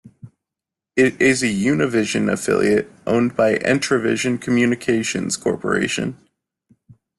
[0.95, 6.17] It is a Univision affiliate, owned by Entravision Communications Corporation.